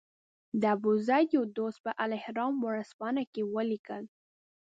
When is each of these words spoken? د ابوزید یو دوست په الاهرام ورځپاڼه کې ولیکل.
د 0.61 0.63
ابوزید 0.75 1.27
یو 1.37 1.43
دوست 1.57 1.79
په 1.85 1.91
الاهرام 2.03 2.53
ورځپاڼه 2.67 3.23
کې 3.33 3.41
ولیکل. 3.55 4.03